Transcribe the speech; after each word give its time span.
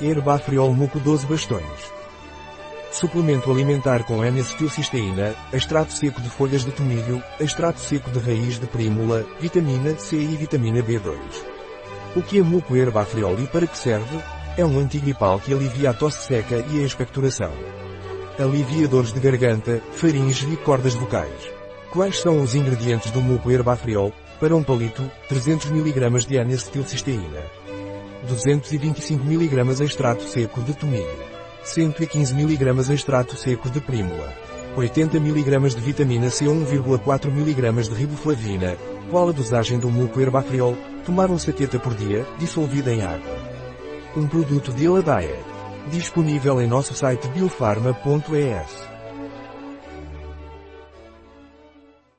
Herbafriol 0.00 0.74
muco 0.74 0.98
12 0.98 1.24
bastões. 1.26 1.92
Suplemento 2.90 3.50
alimentar 3.50 4.04
com 4.04 4.24
N-acetilcisteína, 4.24 5.34
extrato 5.52 5.92
seco 5.92 6.20
de 6.20 6.28
folhas 6.28 6.64
de 6.64 6.72
tomilho, 6.72 7.22
extrato 7.38 7.80
seco 7.80 8.10
de 8.10 8.18
raiz 8.18 8.58
de 8.58 8.66
prímula, 8.66 9.24
vitamina 9.40 9.96
C 9.96 10.16
e 10.16 10.36
vitamina 10.36 10.82
B2. 10.82 11.16
O 12.16 12.22
que 12.22 12.38
é 12.38 12.42
muco 12.42 12.76
herbafriol 12.76 13.38
e 13.40 13.46
para 13.46 13.66
que 13.66 13.78
serve? 13.78 14.18
É 14.56 14.64
um 14.64 14.78
antigripal 14.78 15.38
que 15.38 15.52
alivia 15.52 15.90
a 15.90 15.94
tosse 15.94 16.26
seca 16.26 16.64
e 16.70 16.82
a 16.82 16.86
expectoração. 16.86 17.52
Alivia 18.38 18.88
dores 18.88 19.12
de 19.12 19.20
garganta, 19.20 19.80
faringe 19.92 20.52
e 20.52 20.56
cordas 20.56 20.94
vocais. 20.94 21.50
Quais 21.90 22.18
são 22.18 22.42
os 22.42 22.56
ingredientes 22.56 23.12
do 23.12 23.20
muco 23.20 23.50
herbafriol? 23.50 24.12
Para 24.40 24.56
um 24.56 24.62
palito, 24.62 25.08
300 25.28 25.70
mg 25.70 26.26
de 26.26 26.36
N-acetilcisteína. 26.36 27.63
225 28.24 29.24
mg 29.24 29.82
extrato 29.82 30.24
seco 30.24 30.60
de 30.62 30.74
tomilho. 30.74 31.34
115 31.62 32.34
mg 32.34 32.92
extrato 32.92 33.36
seco 33.36 33.68
de 33.68 33.80
prímula. 33.80 34.32
80 34.76 35.18
mg 35.18 35.74
de 35.74 35.80
vitamina 35.80 36.30
C 36.30 36.46
1,4 36.46 37.30
mg 37.30 37.82
de 37.82 37.94
riboflavina. 37.94 38.76
Qual 39.10 39.28
a 39.28 39.32
dosagem 39.32 39.78
do 39.78 39.90
muco 39.90 40.20
herbafriol? 40.20 40.76
Tomar 41.04 41.30
um 41.30 41.38
saqueta 41.38 41.78
por 41.78 41.94
dia, 41.94 42.26
dissolvida 42.38 42.92
em 42.92 43.02
água. 43.02 43.36
Um 44.16 44.26
produto 44.26 44.72
de 44.72 44.86
Eladaia. 44.86 45.38
Disponível 45.90 46.60
em 46.62 46.66
nosso 46.66 46.94
site 46.94 47.28
biofarma.es. 47.28 48.93